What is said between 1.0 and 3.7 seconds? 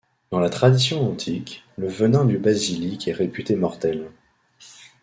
antique, le venin du basilic est réputé